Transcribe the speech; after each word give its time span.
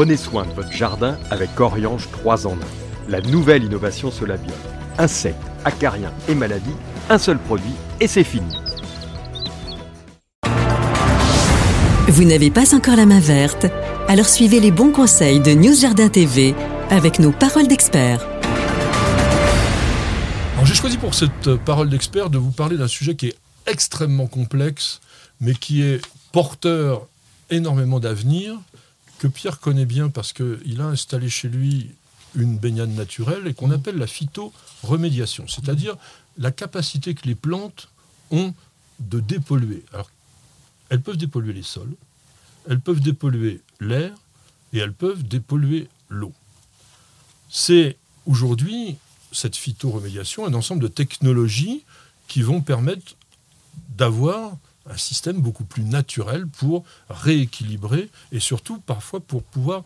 Prenez 0.00 0.16
soin 0.16 0.46
de 0.46 0.52
votre 0.52 0.72
jardin 0.72 1.18
avec 1.30 1.60
Oriange 1.60 2.10
3 2.10 2.46
en 2.46 2.54
1. 2.54 2.56
La 3.10 3.20
nouvelle 3.20 3.64
innovation 3.64 4.10
Solabiol. 4.10 4.56
Insectes, 4.96 5.36
acariens 5.66 6.10
et 6.26 6.34
maladies, 6.34 6.72
un 7.10 7.18
seul 7.18 7.38
produit 7.38 7.74
et 8.00 8.06
c'est 8.06 8.24
fini. 8.24 8.50
Vous 12.08 12.24
n'avez 12.24 12.50
pas 12.50 12.74
encore 12.74 12.96
la 12.96 13.04
main 13.04 13.20
verte? 13.20 13.66
Alors 14.08 14.24
suivez 14.24 14.58
les 14.58 14.70
bons 14.70 14.90
conseils 14.90 15.38
de 15.38 15.50
News 15.50 15.74
Jardin 15.74 16.08
TV 16.08 16.54
avec 16.88 17.18
nos 17.18 17.32
paroles 17.32 17.68
d'experts. 17.68 18.26
j'ai 20.64 20.74
choisi 20.74 20.96
pour 20.96 21.12
cette 21.12 21.48
euh, 21.48 21.58
parole 21.58 21.90
d'expert 21.90 22.30
de 22.30 22.38
vous 22.38 22.52
parler 22.52 22.78
d'un 22.78 22.88
sujet 22.88 23.16
qui 23.16 23.26
est 23.26 23.36
extrêmement 23.66 24.28
complexe, 24.28 25.02
mais 25.42 25.52
qui 25.52 25.82
est 25.82 26.00
porteur 26.32 27.06
énormément 27.50 28.00
d'avenir, 28.00 28.56
que 29.20 29.28
Pierre 29.28 29.60
connaît 29.60 29.84
bien 29.84 30.08
parce 30.08 30.32
qu'il 30.32 30.80
a 30.80 30.86
installé 30.86 31.28
chez 31.28 31.50
lui 31.50 31.90
une 32.34 32.56
baignade 32.56 32.88
naturelle 32.88 33.46
et 33.46 33.52
qu'on 33.52 33.68
mmh. 33.68 33.72
appelle 33.72 33.98
la 33.98 34.06
phytoremédiation, 34.06 35.46
c'est-à-dire 35.46 35.96
la 36.38 36.50
capacité 36.50 37.14
que 37.14 37.26
les 37.26 37.34
plantes 37.34 37.90
ont 38.30 38.54
de 38.98 39.20
dépolluer. 39.20 39.84
Alors, 39.92 40.10
elles 40.88 41.02
peuvent 41.02 41.18
dépolluer 41.18 41.52
les 41.52 41.62
sols, 41.62 41.94
elles 42.66 42.80
peuvent 42.80 43.00
dépolluer 43.00 43.60
l'air 43.78 44.14
et 44.72 44.78
elles 44.78 44.94
peuvent 44.94 45.22
dépolluer 45.22 45.88
l'eau. 46.08 46.32
C'est 47.50 47.98
aujourd'hui, 48.24 48.96
cette 49.32 49.56
phytoremédiation, 49.56 50.46
un 50.46 50.54
ensemble 50.54 50.82
de 50.82 50.88
technologies 50.88 51.84
qui 52.26 52.40
vont 52.40 52.62
permettre 52.62 53.16
d'avoir 53.98 54.56
un 54.88 54.96
système 54.96 55.40
beaucoup 55.40 55.64
plus 55.64 55.84
naturel 55.84 56.46
pour 56.46 56.84
rééquilibrer 57.08 58.10
et 58.32 58.40
surtout 58.40 58.78
parfois 58.78 59.20
pour 59.20 59.42
pouvoir 59.42 59.84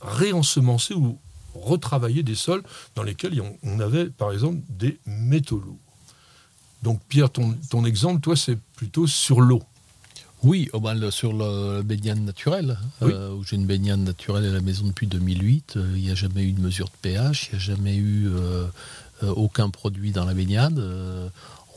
réensemencer 0.00 0.94
ou 0.94 1.18
retravailler 1.54 2.22
des 2.22 2.34
sols 2.34 2.62
dans 2.94 3.02
lesquels 3.02 3.42
on 3.62 3.80
avait 3.80 4.06
par 4.06 4.32
exemple 4.32 4.60
des 4.68 4.98
métaux 5.06 5.58
lourds. 5.58 5.78
Donc 6.82 7.00
Pierre, 7.08 7.30
ton, 7.30 7.54
ton 7.68 7.84
exemple, 7.84 8.20
toi, 8.20 8.36
c'est 8.36 8.58
plutôt 8.76 9.06
sur 9.06 9.40
l'eau. 9.40 9.62
Oui, 10.42 10.70
oh 10.72 10.80
ben, 10.80 11.10
sur 11.10 11.34
le 11.34 11.82
baignade 11.82 12.20
naturelle, 12.20 12.78
euh, 13.02 13.34
où 13.34 13.44
j'ai 13.44 13.56
une 13.56 13.66
baignade 13.66 14.00
naturelle 14.00 14.46
à 14.46 14.52
la 14.52 14.62
maison 14.62 14.86
depuis 14.86 15.06
2008. 15.06 15.74
Euh, 15.76 15.92
il 15.96 16.02
n'y 16.02 16.10
a 16.10 16.14
jamais 16.14 16.44
eu 16.44 16.52
de 16.52 16.60
mesure 16.62 16.86
de 16.86 16.96
pH, 17.02 17.48
il 17.48 17.56
n'y 17.56 17.62
a 17.62 17.66
jamais 17.66 17.96
eu 17.96 18.28
euh, 18.28 18.66
aucun 19.22 19.68
produit 19.68 20.12
dans 20.12 20.24
la 20.24 20.32
baignade. 20.32 20.82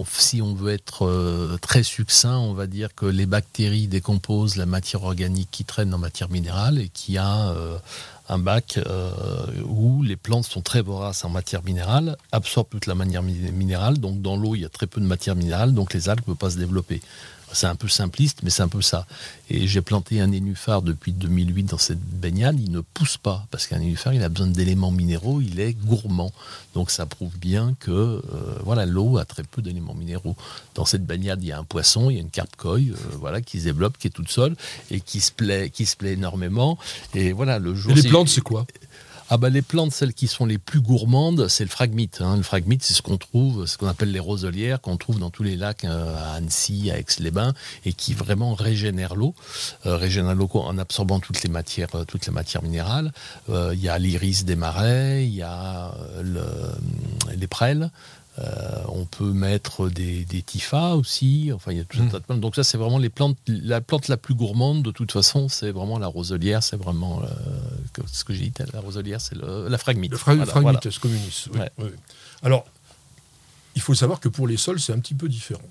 Si 0.08 0.42
on 0.42 0.54
veut 0.54 0.72
être 0.74 1.58
très 1.62 1.84
succinct, 1.84 2.38
on 2.38 2.54
va 2.54 2.68
dire 2.68 2.96
que 2.96 3.06
les 3.06 3.26
bactéries 3.26 3.88
décomposent 3.88 4.56
la 4.56 4.66
matière 4.66 5.04
organique 5.04 5.50
qui 5.52 5.66
traîne 5.66 5.94
en 5.94 5.98
matière 5.98 6.30
minérale 6.30 6.80
et 6.80 6.90
qui 6.90 7.18
a 7.18 7.54
un 8.30 8.38
bac 8.40 8.80
où 9.66 10.02
les 10.04 10.16
plantes 10.16 10.46
sont 10.46 10.62
très 10.62 10.82
voraces 10.82 11.24
en 11.26 11.30
matière 11.30 11.64
minérale, 11.64 12.18
absorbent 12.32 12.70
toute 12.70 12.88
la 12.88 12.96
matière 12.96 13.24
minérale, 13.24 13.98
donc 14.00 14.22
dans 14.22 14.36
l'eau 14.36 14.56
il 14.56 14.62
y 14.62 14.66
a 14.66 14.70
très 14.70 14.88
peu 14.88 15.00
de 15.00 15.06
matière 15.06 15.36
minérale, 15.36 15.74
donc 15.74 15.94
les 15.94 16.10
algues 16.10 16.22
ne 16.22 16.34
peuvent 16.34 16.38
pas 16.38 16.50
se 16.50 16.58
développer. 16.58 17.02
C'est 17.54 17.68
un 17.68 17.76
peu 17.76 17.88
simpliste, 17.88 18.40
mais 18.44 18.50
c'est 18.50 18.64
un 18.64 18.68
peu 18.68 18.82
ça. 18.82 19.06
Et 19.50 19.68
j'ai 19.68 19.82
planté 19.82 20.20
un 20.20 20.28
nénuphar 20.28 20.82
depuis 20.82 21.14
2008 21.14 21.64
dans 21.64 21.78
cette 21.78 22.00
baignade. 22.00 22.60
Il 22.60 22.72
ne 22.72 22.82
pousse 22.82 23.18
pas, 23.18 23.46
parce 23.52 23.68
qu'un 23.68 23.80
nénuphar, 23.80 24.14
il 24.14 24.24
a 24.24 24.30
besoin 24.30 24.48
d'éléments 24.48 24.92
minéraux, 24.92 25.42
il 25.42 25.60
est 25.60 25.74
gourmand. 25.74 26.32
Donc 26.74 26.92
ça 26.92 27.06
prouve 27.06 27.38
bien 27.38 27.76
que 27.80 27.92
euh, 27.92 28.22
voilà, 28.64 28.86
l'eau 28.86 29.18
a 29.18 29.26
très 29.26 29.44
peu 29.44 29.62
d'éléments 29.62 29.94
minéraux. 29.94 30.36
Dans 30.76 30.86
cette 30.86 31.06
baignade, 31.06 31.44
il 31.44 31.48
y 31.48 31.52
a 31.52 31.60
un 31.60 31.64
poisson, 31.64 32.10
il 32.10 32.16
y 32.16 32.18
a 32.18 32.22
une 32.22 32.30
carpe 32.30 32.56
coille, 32.56 32.92
euh, 32.92 33.16
voilà, 33.20 33.42
qui 33.42 33.60
se 33.60 33.66
développe, 33.66 33.98
qui 33.98 34.08
est 34.08 34.12
toute 34.12 34.30
seule, 34.30 34.56
et 34.92 35.00
qui 35.00 35.22
se 35.22 35.32
plaît, 35.32 35.70
qui 35.70 35.86
se 35.86 35.96
plaît 35.96 36.14
énormément. 36.14 36.78
Et 37.14 37.32
voilà, 37.32 37.60
le 37.60 37.76
jour. 37.76 37.92
Et 37.92 37.96
les 38.02 38.10
plantes, 38.10 38.30
c'est 38.30 38.42
quoi? 38.42 38.66
Ah 39.34 39.38
bah 39.38 39.50
les 39.50 39.64
plantes, 39.64 39.92
celles 39.92 40.14
qui 40.14 40.28
sont 40.28 40.46
les 40.46 40.60
plus 40.60 40.80
gourmandes, 40.80 41.48
c'est 41.48 41.64
le 41.64 41.70
phragmite. 41.72 42.22
Hein. 42.22 42.38
Le 42.38 42.44
phragmite, 42.44 42.84
c'est 42.84 42.94
ce 42.94 43.02
qu'on 43.02 43.18
trouve, 43.18 43.66
ce 43.66 43.80
qu'on 43.80 43.88
appelle 43.88 44.12
les 44.12 44.20
roselières, 44.20 44.80
qu'on 44.80 44.96
trouve 44.96 45.18
dans 45.18 45.32
tous 45.32 45.42
les 45.42 45.56
lacs 45.56 45.86
euh, 45.86 46.16
à 46.16 46.34
Annecy, 46.34 46.92
à 46.92 47.00
Aix-les-Bains, 47.00 47.56
et 47.84 47.94
qui 47.94 48.14
vraiment 48.14 48.54
régénèrent 48.54 49.16
l'eau, 49.16 49.34
euh, 49.88 49.98
régénèrent 49.98 50.36
l'eau 50.36 50.52
en 50.54 50.78
absorbant 50.78 51.20
toutes 51.20 51.42
les 51.42 51.50
matières, 51.50 51.96
euh, 51.96 52.06
toutes 52.06 52.28
les 52.28 52.32
matières 52.32 52.62
minérales. 52.62 53.12
Il 53.50 53.82
y 53.82 53.90
a 53.90 53.98
l'iris 53.98 54.46
des 54.46 54.56
marais, 54.56 55.26
il 55.26 55.34
y 55.34 55.42
a 55.42 55.96
les 57.36 57.48
prêles. 57.48 57.90
Euh, 58.40 58.82
on 58.88 59.06
peut 59.06 59.32
mettre 59.32 59.90
des, 59.90 60.26
des 60.26 60.42
tifas 60.42 60.96
aussi. 60.96 61.52
Enfin, 61.54 61.72
il 61.72 61.78
y 61.78 61.82
a 61.82 61.84
tout 61.84 62.00
un 62.00 62.06
mmh. 62.06 62.10
tas 62.10 62.20
de 62.20 62.24
plantes. 62.24 62.40
Donc 62.40 62.56
ça, 62.56 62.64
c'est 62.64 62.78
vraiment 62.78 62.98
les 62.98 63.10
plantes. 63.10 63.38
La 63.48 63.80
plante 63.80 64.08
la 64.08 64.18
plus 64.18 64.34
gourmande, 64.34 64.82
de 64.82 64.92
toute 64.92 65.12
façon, 65.12 65.50
c'est 65.50 65.70
vraiment 65.70 66.00
la 66.00 66.08
roselière. 66.08 66.64
C'est 66.64 66.78
vraiment 66.78 67.22
euh, 67.22 67.28
ce 68.12 68.24
que 68.24 68.34
j'ai 68.34 68.46
dit. 68.46 68.54
La 68.74 68.80
roselière, 68.80 69.22
c'est 69.22 69.36
la 69.36 69.78
phragmite. 69.78 70.12
Le 70.12 70.18
phragmite, 70.18 71.00
communis. 71.00 71.46
Alors, 72.42 72.66
il 73.76 73.82
faut 73.82 73.96
savoir 73.96 74.20
que 74.20 74.30
pour 74.30 74.48
les 74.48 74.58
sols, 74.58 74.80
c'est 74.80 74.94
un 74.94 75.00
petit 75.00 75.16
peu 75.16 75.28
différent. 75.28 75.62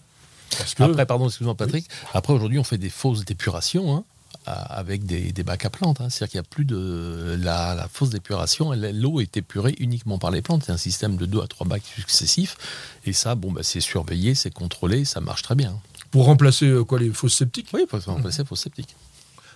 Après, 0.78 1.06
pardon, 1.06 1.28
excuse-moi 1.28 1.54
Patrick. 1.54 1.86
Après, 2.12 2.32
aujourd'hui, 2.32 2.58
on 2.58 2.64
fait 2.64 2.78
des 2.78 2.90
fausses 2.90 3.24
dépurations. 3.24 3.96
Hein 3.96 4.04
avec 4.44 5.04
des, 5.06 5.32
bacs 5.42 5.64
à 5.64 5.70
plantes. 5.70 6.00
Hein. 6.00 6.10
C'est-à-dire 6.10 6.30
qu'il 6.30 6.40
n'y 6.40 6.46
a 6.46 6.48
plus 6.48 6.64
de 6.64 7.38
la, 7.40 7.88
fausse 7.92 8.10
d'épuration. 8.10 8.72
L'eau 8.72 9.20
est 9.20 9.36
épurée 9.36 9.74
uniquement 9.78 10.18
par 10.18 10.30
les 10.30 10.42
plantes. 10.42 10.64
C'est 10.66 10.72
un 10.72 10.76
système 10.76 11.16
de 11.16 11.26
deux 11.26 11.40
à 11.40 11.46
trois 11.46 11.66
bacs 11.66 11.84
successifs. 11.84 12.56
Et 13.04 13.12
ça, 13.12 13.34
bon, 13.34 13.52
bah, 13.52 13.62
c'est 13.62 13.80
surveillé, 13.80 14.34
c'est 14.34 14.52
contrôlé, 14.52 15.04
ça 15.04 15.20
marche 15.20 15.42
très 15.42 15.54
bien. 15.54 15.78
Pour 16.10 16.26
remplacer 16.26 16.66
euh, 16.66 16.84
quoi 16.84 16.98
les 16.98 17.10
fausses 17.10 17.34
sceptiques? 17.34 17.68
Oui, 17.72 17.86
pour 17.88 18.02
remplacer 18.04 18.42
les 18.42 18.48
fausses 18.48 18.62
sceptiques. 18.62 18.96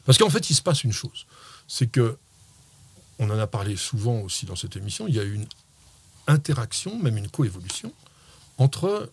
Parce 0.04 0.18
qu'en 0.18 0.30
fait, 0.30 0.50
il 0.50 0.54
se 0.54 0.62
passe 0.62 0.84
une 0.84 0.92
chose. 0.92 1.26
C'est 1.66 1.88
que, 1.88 2.16
on 3.18 3.30
en 3.30 3.38
a 3.38 3.46
parlé 3.46 3.76
souvent 3.76 4.20
aussi 4.20 4.46
dans 4.46 4.56
cette 4.56 4.76
émission, 4.76 5.08
il 5.08 5.14
y 5.14 5.20
a 5.20 5.24
une 5.24 5.46
interaction, 6.26 6.98
même 6.98 7.16
une 7.16 7.28
coévolution, 7.28 7.92
entre 8.58 9.10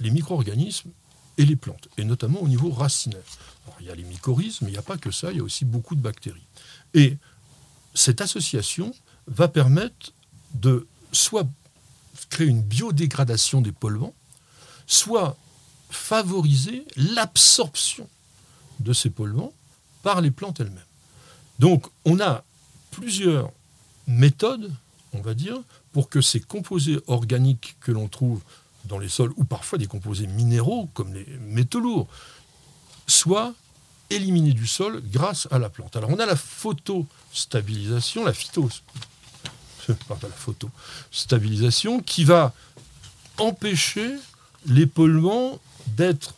les 0.00 0.10
micro-organismes 0.10 0.90
et 1.36 1.44
les 1.44 1.56
plantes, 1.56 1.88
et 1.96 2.04
notamment 2.04 2.40
au 2.40 2.48
niveau 2.48 2.70
racinaire. 2.70 3.22
il 3.80 3.86
y 3.86 3.90
a 3.90 3.94
les 3.94 4.02
mycorhizes, 4.02 4.60
mais 4.62 4.68
il 4.68 4.72
n'y 4.72 4.78
a 4.78 4.82
pas 4.82 4.98
que 4.98 5.10
ça, 5.10 5.30
il 5.30 5.38
y 5.38 5.40
a 5.40 5.44
aussi 5.44 5.64
beaucoup 5.64 5.94
de 5.94 6.00
bactéries. 6.00 6.46
Et 6.94 7.16
cette 7.94 8.20
association 8.20 8.92
va 9.26 9.48
permettre 9.48 10.12
de 10.54 10.86
soit 11.12 11.46
créer 12.30 12.48
une 12.48 12.62
biodégradation 12.62 13.60
des 13.60 13.72
polluants, 13.72 14.14
soit 14.86 15.36
favoriser 15.90 16.86
l'absorption 16.96 18.08
de 18.80 18.92
ces 18.92 19.10
polluants 19.10 19.52
par 20.02 20.20
les 20.20 20.30
plantes 20.30 20.60
elles-mêmes. 20.60 20.82
Donc 21.58 21.86
on 22.04 22.20
a 22.20 22.44
plusieurs 22.90 23.50
méthodes, 24.06 24.72
on 25.12 25.20
va 25.20 25.34
dire, 25.34 25.60
pour 25.92 26.08
que 26.08 26.20
ces 26.20 26.40
composés 26.40 27.00
organiques 27.06 27.76
que 27.80 27.92
l'on 27.92 28.08
trouve 28.08 28.40
dans 28.84 28.98
les 28.98 29.08
sols, 29.08 29.32
ou 29.36 29.44
parfois 29.44 29.78
des 29.78 29.86
composés 29.86 30.26
minéraux, 30.26 30.88
comme 30.94 31.12
les 31.12 31.26
métaux 31.40 31.80
lourds, 31.80 32.08
soient 33.06 33.54
éliminés 34.10 34.52
du 34.52 34.66
sol 34.66 35.02
grâce 35.12 35.48
à 35.50 35.58
la 35.58 35.68
plante. 35.68 35.96
Alors 35.96 36.10
on 36.10 36.18
a 36.18 36.26
la 36.26 36.36
photostabilisation, 36.36 38.24
la 38.24 38.32
phyto, 38.32 38.68
pardon, 40.08 40.28
la 40.28 40.34
photostabilisation 40.34 42.00
qui 42.00 42.24
va 42.24 42.54
empêcher 43.36 44.16
les 44.66 44.86
polluants 44.86 45.58
d'être 45.86 46.34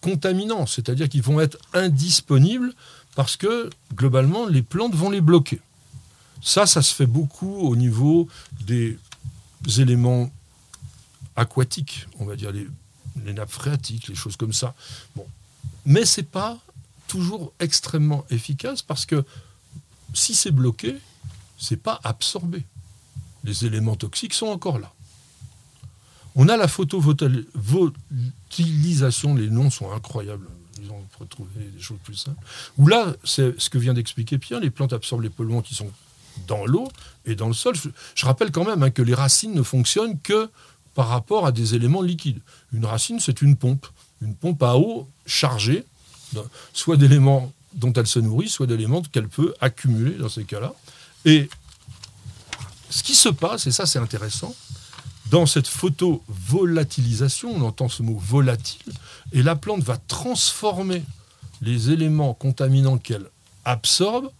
contaminants, 0.00 0.66
c'est-à-dire 0.66 1.08
qu'ils 1.08 1.22
vont 1.22 1.40
être 1.40 1.58
indisponibles 1.72 2.74
parce 3.14 3.36
que 3.36 3.70
globalement 3.94 4.46
les 4.46 4.62
plantes 4.62 4.94
vont 4.94 5.10
les 5.10 5.20
bloquer. 5.20 5.60
Ça, 6.44 6.66
ça 6.66 6.82
se 6.82 6.94
fait 6.94 7.06
beaucoup 7.06 7.56
au 7.56 7.74
niveau 7.74 8.28
des 8.60 8.98
éléments 9.78 10.30
aquatiques, 11.36 12.06
on 12.18 12.26
va 12.26 12.36
dire 12.36 12.52
les, 12.52 12.68
nappes 13.32 13.50
phréatiques, 13.50 14.08
les 14.08 14.14
choses 14.14 14.36
comme 14.36 14.52
ça. 14.52 14.74
Bon. 15.16 15.26
Mais 15.86 16.04
c'est 16.04 16.22
pas 16.22 16.58
toujours 17.08 17.54
extrêmement 17.60 18.26
efficace 18.28 18.82
parce 18.82 19.06
que 19.06 19.24
si 20.12 20.34
c'est 20.34 20.50
bloqué, 20.50 20.96
c'est 21.58 21.78
pas 21.78 21.98
absorbé. 22.04 22.62
Les 23.42 23.64
éléments 23.64 23.96
toxiques 23.96 24.34
sont 24.34 24.48
encore 24.48 24.78
là. 24.78 24.92
On 26.36 26.50
a 26.50 26.58
la 26.58 26.68
photovoltilisation, 26.68 29.34
les 29.34 29.48
noms 29.48 29.70
sont 29.70 29.90
incroyables. 29.92 30.46
Ils 30.82 30.90
ont 30.90 31.02
retrouvé 31.18 31.70
des 31.74 31.80
choses 31.80 32.00
plus 32.04 32.16
simples. 32.16 32.44
Où 32.76 32.86
là, 32.86 33.16
c'est 33.24 33.58
ce 33.58 33.70
que 33.70 33.78
vient 33.78 33.94
d'expliquer 33.94 34.36
Pierre, 34.36 34.60
les 34.60 34.68
plantes 34.68 34.92
absorbent 34.92 35.22
les 35.22 35.30
polluants 35.30 35.62
qui 35.62 35.74
sont 35.74 35.90
dans 36.46 36.66
l'eau 36.66 36.88
et 37.26 37.34
dans 37.34 37.48
le 37.48 37.54
sol. 37.54 37.74
Je, 38.14 38.26
rappelle 38.26 38.50
quand 38.50 38.64
même 38.64 38.82
hein, 38.82 38.90
que 38.90 39.02
les 39.02 39.14
racines 39.14 39.54
ne 39.54 39.62
fonctionnent 39.62 40.18
que 40.20 40.50
par 40.94 41.08
rapport 41.08 41.46
à 41.46 41.52
des 41.52 41.74
éléments 41.74 42.02
liquides. 42.02 42.40
Une 42.72 42.84
racine, 42.84 43.18
c'est 43.20 43.42
une 43.42 43.56
pompe, 43.56 43.86
une 44.22 44.34
pompe 44.34 44.62
à 44.62 44.76
eau 44.76 45.08
chargée, 45.26 45.84
soit 46.72 46.96
d'éléments 46.96 47.52
dont 47.74 47.92
elle 47.92 48.06
se 48.06 48.20
nourrit, 48.20 48.48
soit 48.48 48.66
d'éléments 48.66 49.02
qu'elle 49.02 49.28
peut 49.28 49.54
accumuler 49.60 50.16
dans 50.16 50.28
ces 50.28 50.44
cas-là. 50.44 50.72
Et 51.24 51.48
ce 52.90 53.02
qui 53.02 53.14
se 53.14 53.28
passe, 53.28 53.66
et 53.66 53.72
ça 53.72 53.86
c'est 53.86 53.98
intéressant, 53.98 54.54
dans 55.30 55.46
cette 55.46 55.66
photovolatilisation, 55.66 57.50
on 57.54 57.62
entend 57.62 57.88
ce 57.88 58.02
mot 58.02 58.16
volatile, 58.16 58.92
et 59.32 59.42
la 59.42 59.56
plante 59.56 59.82
va 59.82 59.96
transformer 59.96 61.02
les 61.60 61.90
éléments 61.90 62.34
contaminants 62.34 62.98
qu'elle 62.98 63.26
absorbe 63.64 64.30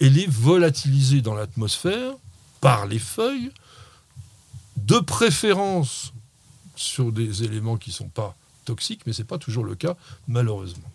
et 0.00 0.10
les 0.10 0.26
volatiliser 0.26 1.20
dans 1.20 1.34
l'atmosphère 1.34 2.14
par 2.60 2.86
les 2.86 2.98
feuilles, 2.98 3.50
de 4.76 4.98
préférence 4.98 6.12
sur 6.74 7.12
des 7.12 7.44
éléments 7.44 7.76
qui 7.76 7.90
ne 7.90 7.94
sont 7.94 8.08
pas 8.08 8.36
toxiques, 8.64 9.02
mais 9.06 9.12
ce 9.12 9.22
n'est 9.22 9.26
pas 9.26 9.38
toujours 9.38 9.64
le 9.64 9.74
cas, 9.74 9.96
malheureusement. 10.26 10.90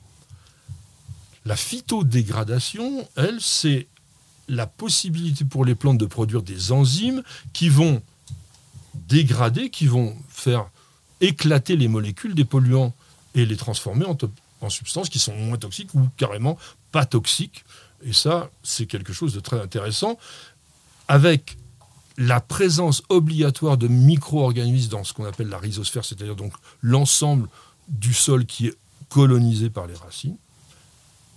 La 1.46 1.56
phytodégradation, 1.56 3.08
elle, 3.16 3.40
c'est 3.40 3.88
la 4.48 4.68
possibilité 4.68 5.46
pour 5.46 5.66
les 5.66 5.76
plantes 5.76 5.98
de 5.98 6.06
produire 6.06 6.42
des 6.42 6.72
enzymes 6.72 7.22
qui 7.54 7.70
vont 7.70 8.02
dégrader, 8.94 9.70
qui 9.70 9.88
vont 9.88 10.16
faire 10.30 10.70
éclater 11.22 11.76
les 11.76 11.88
molécules 11.88 12.36
des 12.36 12.46
polluants 12.46 12.94
et 13.36 13.46
les 13.46 13.58
transformer 13.58 14.06
en, 14.06 14.18
en 14.62 14.70
substances 14.70 15.10
qui 15.10 15.20
sont 15.20 15.36
moins 15.36 15.58
toxiques 15.58 15.94
ou 15.94 16.10
carrément 16.18 16.58
pas 16.92 17.06
toxiques. 17.06 17.64
Et 18.04 18.14
ça, 18.14 18.50
c'est 18.64 18.86
quelque 18.86 19.14
chose 19.14 19.34
de 19.34 19.40
très 19.40 19.60
intéressant. 19.60 20.18
Avec 21.08 21.58
la 22.18 22.40
présence 22.40 23.04
obligatoire 23.10 23.78
de 23.78 23.88
micro-organismes 23.88 24.92
dans 24.92 25.04
ce 25.04 25.14
qu'on 25.14 25.26
appelle 25.26 25.50
la 25.50 25.58
rhizosphère, 25.58 26.06
c'est-à-dire 26.06 26.36
donc 26.36 26.54
l'ensemble 26.82 27.50
du 27.88 28.14
sol 28.14 28.46
qui 28.46 28.68
est 28.68 28.78
colonisé 29.10 29.70
par 29.70 29.88
les 29.88 29.96
racines. 29.96 30.38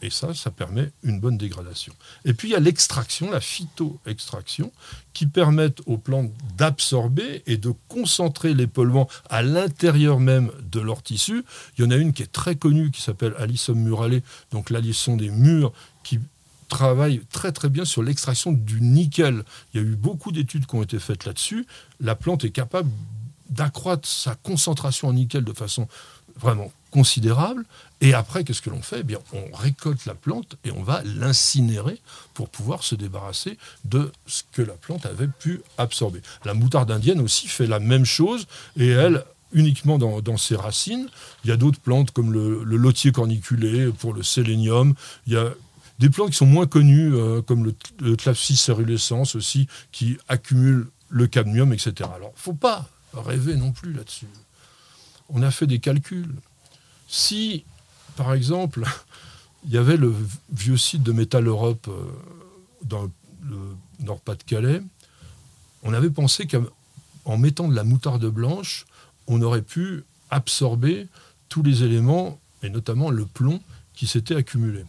Et 0.00 0.10
ça, 0.10 0.32
ça 0.32 0.52
permet 0.52 0.92
une 1.02 1.18
bonne 1.18 1.36
dégradation. 1.36 1.92
Et 2.24 2.32
puis 2.32 2.48
il 2.48 2.52
y 2.52 2.54
a 2.54 2.60
l'extraction, 2.60 3.32
la 3.32 3.40
phytoextraction, 3.40 4.72
qui 5.12 5.26
permettent 5.26 5.80
aux 5.86 5.98
plantes 5.98 6.30
d'absorber 6.56 7.42
et 7.46 7.56
de 7.56 7.74
concentrer 7.88 8.54
les 8.54 8.68
polluants 8.68 9.08
à 9.28 9.42
l'intérieur 9.42 10.20
même 10.20 10.52
de 10.70 10.78
leur 10.78 11.02
tissu. 11.02 11.44
Il 11.76 11.84
y 11.84 11.86
en 11.86 11.90
a 11.90 11.96
une 11.96 12.12
qui 12.12 12.22
est 12.22 12.30
très 12.30 12.54
connue, 12.54 12.92
qui 12.92 13.02
s'appelle 13.02 13.34
Alisson 13.38 13.74
murale, 13.74 14.22
donc 14.52 14.70
l'alisson 14.70 15.16
des 15.16 15.30
murs, 15.30 15.72
qui 16.04 16.20
travaille 16.68 17.22
très 17.32 17.52
très 17.52 17.68
bien 17.68 17.84
sur 17.84 18.02
l'extraction 18.02 18.52
du 18.52 18.80
nickel. 18.80 19.42
Il 19.72 19.80
y 19.80 19.84
a 19.84 19.86
eu 19.86 19.96
beaucoup 19.96 20.32
d'études 20.32 20.66
qui 20.66 20.74
ont 20.74 20.82
été 20.82 20.98
faites 20.98 21.24
là-dessus. 21.24 21.66
La 22.00 22.14
plante 22.14 22.44
est 22.44 22.50
capable 22.50 22.90
d'accroître 23.50 24.06
sa 24.06 24.34
concentration 24.34 25.08
en 25.08 25.14
nickel 25.14 25.44
de 25.44 25.52
façon 25.52 25.88
vraiment 26.38 26.70
considérable. 26.90 27.64
Et 28.00 28.14
après, 28.14 28.44
qu'est-ce 28.44 28.62
que 28.62 28.70
l'on 28.70 28.82
fait? 28.82 29.00
Eh 29.00 29.02
bien, 29.02 29.18
On 29.32 29.54
récolte 29.56 30.06
la 30.06 30.14
plante 30.14 30.56
et 30.64 30.70
on 30.70 30.82
va 30.82 31.02
l'incinérer 31.04 32.00
pour 32.34 32.48
pouvoir 32.48 32.82
se 32.82 32.94
débarrasser 32.94 33.58
de 33.84 34.12
ce 34.26 34.42
que 34.52 34.62
la 34.62 34.74
plante 34.74 35.04
avait 35.04 35.28
pu 35.28 35.60
absorber. 35.76 36.20
La 36.44 36.54
moutarde 36.54 36.90
indienne 36.90 37.20
aussi 37.20 37.48
fait 37.48 37.66
la 37.66 37.80
même 37.80 38.04
chose 38.04 38.46
et 38.76 38.88
elle 38.88 39.24
uniquement 39.52 39.98
dans, 39.98 40.36
ses 40.36 40.56
racines. 40.56 41.08
Il 41.44 41.50
y 41.50 41.52
a 41.52 41.56
d'autres 41.56 41.80
plantes 41.80 42.10
comme 42.10 42.32
le, 42.32 42.62
le, 42.64 42.76
lotier 42.76 43.12
corniculé 43.12 43.90
pour 43.90 44.12
le 44.12 44.22
sélénium. 44.22 44.94
Il 45.26 45.32
y 45.32 45.36
a 45.36 45.54
des 45.98 46.10
plantes 46.10 46.30
qui 46.30 46.36
sont 46.36 46.46
moins 46.46 46.66
connues 46.66 47.14
euh, 47.14 47.42
comme 47.42 47.64
le, 47.64 47.74
le 48.00 48.16
cerulescens 48.34 49.34
aussi 49.34 49.68
qui 49.92 50.16
accumulent 50.28 50.88
le 51.08 51.26
cadmium, 51.26 51.72
etc. 51.72 51.92
Alors, 52.14 52.30
il 52.34 52.38
ne 52.38 52.42
faut 52.42 52.54
pas 52.54 52.88
rêver 53.12 53.56
non 53.56 53.72
plus 53.72 53.92
là-dessus. 53.92 54.28
On 55.28 55.42
a 55.42 55.50
fait 55.50 55.66
des 55.66 55.78
calculs. 55.78 56.34
Si, 57.08 57.64
par 58.16 58.34
exemple, 58.34 58.84
il 59.64 59.72
y 59.72 59.78
avait 59.78 59.96
le 59.96 60.14
vieux 60.52 60.76
site 60.76 61.02
de 61.02 61.12
Métal 61.12 61.46
Europe 61.46 61.88
euh, 61.88 62.04
dans 62.84 63.10
le 63.42 63.56
Nord-Pas-de-Calais, 64.00 64.82
on 65.82 65.92
avait 65.94 66.10
pensé 66.10 66.46
qu'en 66.46 67.38
mettant 67.38 67.68
de 67.68 67.74
la 67.74 67.84
moutarde 67.84 68.26
blanche, 68.26 68.86
on 69.26 69.40
aurait 69.42 69.62
pu 69.62 70.04
absorber 70.30 71.06
tous 71.48 71.62
les 71.62 71.82
éléments, 71.82 72.38
et 72.62 72.70
notamment 72.70 73.10
le 73.10 73.24
plomb 73.24 73.60
qui 73.94 74.06
s'était 74.06 74.36
accumulé. 74.36 74.84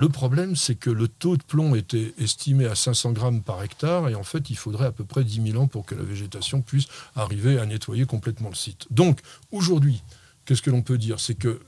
Le 0.00 0.08
problème, 0.08 0.54
c'est 0.54 0.76
que 0.76 0.90
le 0.90 1.08
taux 1.08 1.36
de 1.36 1.42
plomb 1.42 1.74
était 1.74 2.14
estimé 2.18 2.66
à 2.66 2.76
500 2.76 3.12
grammes 3.12 3.42
par 3.42 3.60
hectare, 3.64 4.08
et 4.08 4.14
en 4.14 4.22
fait, 4.22 4.48
il 4.48 4.56
faudrait 4.56 4.86
à 4.86 4.92
peu 4.92 5.04
près 5.04 5.24
10 5.24 5.50
000 5.50 5.60
ans 5.60 5.66
pour 5.66 5.84
que 5.84 5.96
la 5.96 6.04
végétation 6.04 6.62
puisse 6.62 6.86
arriver 7.16 7.58
à 7.58 7.66
nettoyer 7.66 8.06
complètement 8.06 8.48
le 8.48 8.54
site. 8.54 8.86
Donc, 8.92 9.18
aujourd'hui, 9.50 10.04
qu'est-ce 10.44 10.62
que 10.62 10.70
l'on 10.70 10.82
peut 10.82 10.98
dire? 10.98 11.18
C'est 11.18 11.34
que 11.34 11.60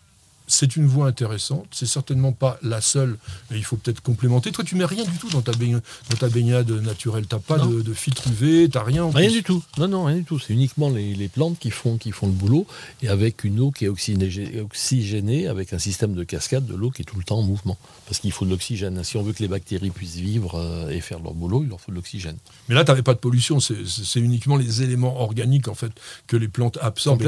c'est 0.50 0.76
une 0.76 0.86
voie 0.86 1.06
intéressante. 1.06 1.66
C'est 1.70 1.86
certainement 1.86 2.32
pas 2.32 2.58
la 2.62 2.80
seule, 2.80 3.16
mais 3.50 3.58
il 3.58 3.64
faut 3.64 3.76
peut-être 3.76 4.02
complémenter. 4.02 4.50
Toi, 4.50 4.64
tu 4.64 4.74
mets 4.74 4.84
rien 4.84 5.04
du 5.04 5.16
tout 5.16 5.28
dans 5.30 5.42
ta, 5.42 5.52
baignade, 5.52 5.82
dans 6.10 6.16
ta 6.16 6.28
baignade 6.28 6.70
naturelle. 6.70 7.26
T'as 7.26 7.38
pas 7.38 7.58
de, 7.58 7.82
de, 7.82 7.94
filtre 7.94 8.26
UV, 8.28 8.68
t'as 8.68 8.82
rien. 8.82 9.08
Rien 9.10 9.30
du 9.30 9.42
tout. 9.42 9.62
Non, 9.78 9.88
non, 9.88 10.04
rien 10.04 10.16
du 10.16 10.24
tout. 10.24 10.38
C'est 10.38 10.52
uniquement 10.52 10.90
les, 10.90 11.28
plantes 11.28 11.58
qui 11.58 11.70
font, 11.70 11.98
qui 11.98 12.10
font 12.10 12.26
le 12.26 12.32
boulot 12.32 12.66
et 13.02 13.08
avec 13.08 13.44
une 13.44 13.60
eau 13.60 13.70
qui 13.70 13.84
est 13.84 13.88
oxygénée, 13.88 15.46
avec 15.46 15.72
un 15.72 15.78
système 15.78 16.14
de 16.14 16.24
cascade 16.24 16.66
de 16.66 16.74
l'eau 16.74 16.90
qui 16.90 17.02
est 17.02 17.04
tout 17.04 17.16
le 17.16 17.24
temps 17.24 17.38
en 17.38 17.42
mouvement. 17.42 17.78
Parce 18.06 18.18
qu'il 18.18 18.32
faut 18.32 18.44
de 18.44 18.50
l'oxygène. 18.50 19.02
Si 19.04 19.16
on 19.16 19.22
veut 19.22 19.32
que 19.32 19.42
les 19.42 19.48
bactéries 19.48 19.90
puissent 19.90 20.16
vivre 20.16 20.56
euh, 20.56 20.90
et 20.90 21.00
faire 21.00 21.20
leur 21.20 21.34
boulot, 21.34 21.62
il 21.62 21.68
leur 21.68 21.80
faut 21.80 21.92
de 21.92 21.96
l'oxygène. 21.96 22.36
Mais 22.68 22.74
là, 22.74 22.84
tu 22.84 22.90
n'avais 22.90 23.02
pas 23.02 23.14
de 23.14 23.18
pollution. 23.18 23.60
C'est 23.60 24.20
uniquement 24.20 24.56
les 24.56 24.82
éléments 24.82 25.20
organiques 25.20 25.68
en 25.68 25.74
fait 25.74 25.92
que 26.26 26.36
les 26.36 26.48
plantes 26.48 26.78
absorbent. 26.82 27.22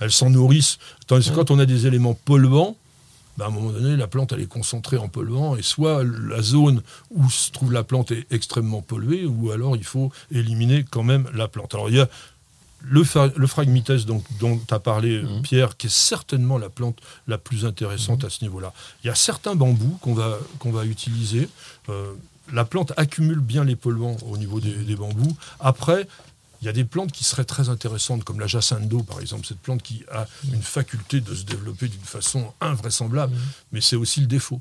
elles 0.00 0.12
s'en 0.12 0.30
nourrissent. 0.30 0.78
Tandis 1.08 1.30
que 1.30 1.34
quand 1.34 1.50
on 1.50 1.58
a 1.58 1.66
des 1.66 1.86
éléments 1.86 2.14
polluants, 2.14 2.67
bah, 3.38 3.46
à 3.46 3.48
un 3.48 3.52
moment 3.52 3.70
donné, 3.70 3.96
la 3.96 4.08
plante 4.08 4.32
elle 4.32 4.40
est 4.40 4.46
concentrée 4.46 4.98
en 4.98 5.08
polluant, 5.08 5.56
et 5.56 5.62
soit 5.62 6.02
la 6.04 6.42
zone 6.42 6.82
où 7.10 7.30
se 7.30 7.50
trouve 7.52 7.72
la 7.72 7.84
plante 7.84 8.10
est 8.10 8.26
extrêmement 8.30 8.82
polluée, 8.82 9.24
ou 9.24 9.52
alors 9.52 9.76
il 9.76 9.84
faut 9.84 10.10
éliminer 10.32 10.84
quand 10.90 11.04
même 11.04 11.26
la 11.32 11.46
plante. 11.46 11.74
Alors 11.74 11.88
il 11.88 11.96
y 11.96 12.00
a 12.00 12.08
le, 12.82 13.02
le 13.36 13.46
phragmites 13.46 13.92
donc, 14.06 14.24
dont 14.40 14.58
tu 14.58 14.74
as 14.74 14.80
parlé, 14.80 15.22
mmh. 15.22 15.42
Pierre, 15.42 15.76
qui 15.76 15.86
est 15.86 15.96
certainement 16.14 16.58
la 16.58 16.68
plante 16.68 16.98
la 17.26 17.38
plus 17.38 17.64
intéressante 17.64 18.22
mmh. 18.22 18.26
à 18.26 18.30
ce 18.30 18.44
niveau-là. 18.44 18.72
Il 19.02 19.06
y 19.06 19.10
a 19.10 19.14
certains 19.14 19.54
bambous 19.54 19.98
qu'on 20.00 20.14
va, 20.14 20.38
qu'on 20.58 20.72
va 20.72 20.84
utiliser. 20.84 21.48
Euh, 21.88 22.12
la 22.52 22.64
plante 22.64 22.92
accumule 22.96 23.40
bien 23.40 23.64
les 23.64 23.76
polluants 23.76 24.16
au 24.30 24.36
niveau 24.36 24.60
des, 24.60 24.72
des 24.72 24.96
bambous. 24.96 25.36
Après, 25.60 26.08
il 26.60 26.66
y 26.66 26.68
a 26.68 26.72
des 26.72 26.84
plantes 26.84 27.12
qui 27.12 27.24
seraient 27.24 27.44
très 27.44 27.68
intéressantes, 27.68 28.24
comme 28.24 28.40
la 28.40 28.46
jacinthe 28.46 28.88
d'eau, 28.88 29.02
par 29.02 29.20
exemple. 29.20 29.46
Cette 29.46 29.60
plante 29.60 29.82
qui 29.82 30.04
a 30.10 30.26
une 30.52 30.62
faculté 30.62 31.20
de 31.20 31.34
se 31.34 31.44
développer 31.44 31.88
d'une 31.88 32.00
façon 32.00 32.52
invraisemblable, 32.60 33.34
mmh. 33.34 33.40
mais 33.72 33.80
c'est 33.80 33.96
aussi 33.96 34.20
le 34.20 34.26
défaut. 34.26 34.60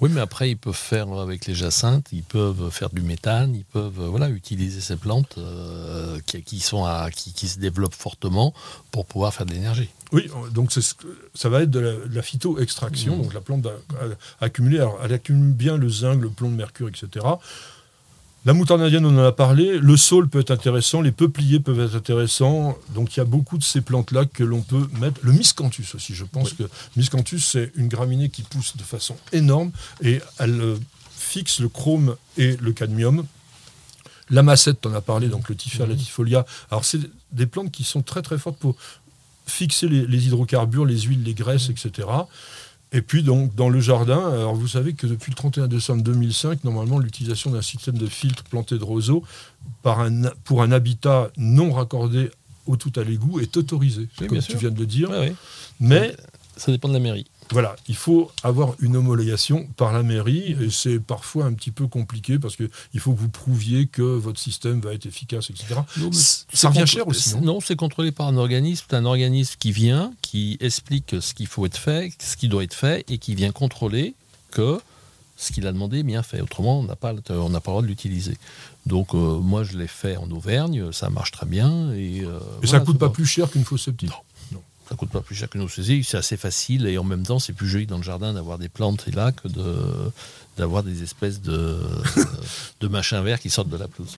Oui, 0.00 0.10
mais 0.12 0.20
après, 0.20 0.50
ils 0.50 0.58
peuvent 0.58 0.74
faire 0.74 1.10
avec 1.12 1.46
les 1.46 1.54
jacinthes, 1.54 2.08
ils 2.12 2.22
peuvent 2.22 2.68
faire 2.70 2.90
du 2.90 3.00
méthane, 3.00 3.54
ils 3.54 3.64
peuvent 3.64 4.04
voilà, 4.08 4.28
utiliser 4.28 4.82
ces 4.82 4.96
plantes 4.96 5.36
euh, 5.38 6.18
qui, 6.26 6.60
sont 6.60 6.84
à, 6.84 7.10
qui, 7.10 7.48
se 7.48 7.58
développent 7.58 7.94
fortement 7.94 8.52
pour 8.90 9.06
pouvoir 9.06 9.32
faire 9.32 9.46
de 9.46 9.52
l'énergie. 9.52 9.88
Oui, 10.12 10.28
donc 10.52 10.70
ça 10.72 11.48
va 11.48 11.62
être 11.62 11.70
de 11.70 12.04
la, 12.10 12.22
phyto-extraction. 12.22 13.16
Mmh. 13.16 13.22
Donc 13.22 13.34
la 13.34 13.40
plante 13.40 13.62
va 13.62 13.72
accumuler, 14.40 14.78
alors 14.78 14.98
elle 15.02 15.14
accumule 15.14 15.52
bien 15.52 15.78
le 15.78 15.88
zinc, 15.88 16.20
le 16.20 16.28
plomb, 16.28 16.50
le 16.50 16.56
mercure, 16.56 16.88
etc. 16.88 17.24
La 18.46 18.52
moutarde 18.52 18.80
indienne, 18.80 19.04
on 19.04 19.18
en 19.18 19.24
a 19.24 19.32
parlé. 19.32 19.76
Le 19.76 19.96
saule 19.96 20.28
peut 20.28 20.38
être 20.38 20.52
intéressant, 20.52 21.00
les 21.00 21.10
peupliers 21.10 21.58
peuvent 21.58 21.80
être 21.80 21.96
intéressants. 21.96 22.78
Donc 22.94 23.16
il 23.16 23.18
y 23.18 23.20
a 23.20 23.24
beaucoup 23.24 23.58
de 23.58 23.64
ces 23.64 23.80
plantes-là 23.80 24.24
que 24.24 24.44
l'on 24.44 24.62
peut 24.62 24.86
mettre. 25.00 25.20
Le 25.24 25.32
miscanthus 25.32 25.96
aussi, 25.96 26.14
je 26.14 26.24
pense 26.24 26.52
que 26.52 26.62
miscanthus, 26.94 27.40
c'est 27.40 27.72
une 27.74 27.88
graminée 27.88 28.28
qui 28.28 28.42
pousse 28.42 28.76
de 28.76 28.84
façon 28.84 29.16
énorme 29.32 29.72
et 30.00 30.20
elle 30.38 30.60
euh, 30.60 30.76
fixe 31.10 31.58
le 31.58 31.68
chrome 31.68 32.14
et 32.36 32.56
le 32.58 32.72
cadmium. 32.72 33.26
La 34.30 34.44
massette, 34.44 34.80
tu 34.80 34.86
en 34.86 34.94
as 34.94 35.00
parlé, 35.00 35.26
donc 35.26 35.48
le 35.48 35.56
tiffer, 35.56 35.84
la 35.84 35.96
tifolia. 35.96 36.46
Alors 36.70 36.84
c'est 36.84 37.00
des 37.32 37.46
plantes 37.46 37.72
qui 37.72 37.82
sont 37.82 38.02
très 38.02 38.22
très 38.22 38.38
fortes 38.38 38.60
pour 38.60 38.76
fixer 39.48 39.88
les, 39.88 40.06
les 40.06 40.26
hydrocarbures, 40.28 40.84
les 40.84 41.00
huiles, 41.00 41.24
les 41.24 41.34
graisses, 41.34 41.68
etc. 41.68 42.06
Et 42.96 43.02
puis 43.02 43.22
donc 43.22 43.54
dans 43.54 43.68
le 43.68 43.78
jardin, 43.78 44.32
alors 44.32 44.54
vous 44.54 44.68
savez 44.68 44.94
que 44.94 45.06
depuis 45.06 45.30
le 45.30 45.36
31 45.36 45.68
décembre 45.68 46.02
2005, 46.02 46.64
normalement 46.64 46.98
l'utilisation 46.98 47.50
d'un 47.50 47.60
système 47.60 47.98
de 47.98 48.06
filtre 48.06 48.42
planté 48.44 48.78
de 48.78 48.84
roseaux 48.84 49.22
par 49.82 50.00
un, 50.00 50.22
pour 50.44 50.62
un 50.62 50.72
habitat 50.72 51.30
non 51.36 51.72
raccordé 51.72 52.30
au 52.64 52.76
tout 52.76 52.92
à 52.96 53.04
l'égout 53.04 53.38
est 53.40 53.54
autorisé, 53.58 54.08
comme 54.18 54.38
tu 54.38 54.56
viens 54.56 54.70
de 54.70 54.78
le 54.78 54.86
dire. 54.86 55.10
Mais 55.78 56.16
ça 56.56 56.72
dépend 56.72 56.88
de 56.88 56.94
la 56.94 57.00
mairie. 57.00 57.26
Voilà, 57.52 57.76
il 57.88 57.94
faut 57.94 58.30
avoir 58.42 58.74
une 58.80 58.96
homologation 58.96 59.68
par 59.76 59.92
la 59.92 60.02
mairie 60.02 60.56
et 60.60 60.70
c'est 60.70 60.98
parfois 60.98 61.44
un 61.44 61.52
petit 61.52 61.70
peu 61.70 61.86
compliqué 61.86 62.38
parce 62.38 62.56
qu'il 62.56 63.00
faut 63.00 63.12
que 63.12 63.20
vous 63.20 63.28
prouviez 63.28 63.86
que 63.86 64.02
votre 64.02 64.40
système 64.40 64.80
va 64.80 64.94
être 64.94 65.06
efficace, 65.06 65.50
etc. 65.50 65.80
ça 66.52 66.68
revient 66.68 66.86
cher 66.86 67.06
aussi. 67.06 67.36
Non, 67.36 67.60
c'est 67.60 67.76
contrôlé 67.76 68.10
par 68.10 68.26
un 68.26 68.36
organisme, 68.36 68.86
un 68.90 69.04
organisme 69.04 69.54
qui 69.58 69.72
vient, 69.72 70.12
qui 70.22 70.56
explique 70.60 71.16
ce 71.20 71.34
qu'il 71.34 71.46
faut 71.46 71.66
être 71.66 71.76
fait, 71.76 72.12
ce 72.18 72.36
qui 72.36 72.48
doit 72.48 72.64
être 72.64 72.74
fait 72.74 73.04
et 73.08 73.18
qui 73.18 73.34
vient 73.34 73.52
contrôler 73.52 74.14
que 74.50 74.80
ce 75.36 75.52
qu'il 75.52 75.66
a 75.66 75.72
demandé 75.72 75.98
est 75.98 76.02
bien 76.02 76.22
fait. 76.22 76.40
Autrement, 76.40 76.80
on 76.80 76.82
n'a 76.82 76.96
pas, 76.96 77.12
on 77.28 77.50
n'a 77.50 77.60
pas 77.60 77.70
le 77.70 77.74
droit 77.74 77.82
de 77.82 77.86
l'utiliser. 77.86 78.38
Donc 78.86 79.14
euh, 79.14 79.38
moi, 79.38 79.64
je 79.64 79.76
l'ai 79.76 79.86
fait 79.86 80.16
en 80.16 80.30
Auvergne, 80.30 80.92
ça 80.92 81.10
marche 81.10 81.30
très 81.30 81.46
bien. 81.46 81.92
Et, 81.92 82.22
euh, 82.22 82.40
ça 82.64 82.80
ne 82.80 82.84
coûte 82.84 82.98
pas 82.98 83.10
plus 83.10 83.26
cher 83.26 83.50
qu'une 83.50 83.64
fausse 83.64 83.84
septique 83.84 84.10
ça 84.88 84.94
coûte 84.94 85.10
pas 85.10 85.20
plus 85.20 85.34
cher 85.34 85.48
que 85.48 85.58
nos 85.58 85.68
saisies, 85.68 86.04
c'est 86.04 86.16
assez 86.16 86.36
facile 86.36 86.86
et 86.86 86.98
en 86.98 87.04
même 87.04 87.24
temps 87.24 87.38
c'est 87.38 87.52
plus 87.52 87.68
joli 87.68 87.86
dans 87.86 87.96
le 87.96 88.02
jardin 88.02 88.32
d'avoir 88.32 88.58
des 88.58 88.68
plantes 88.68 89.04
et 89.08 89.10
là 89.10 89.32
que 89.32 89.48
d'avoir 90.56 90.82
des 90.82 91.02
espèces 91.02 91.42
de, 91.42 91.78
de 92.80 92.88
machins 92.88 93.22
verts 93.22 93.40
qui 93.40 93.50
sortent 93.50 93.68
de 93.68 93.76
la 93.76 93.88
pelouse. 93.88 94.12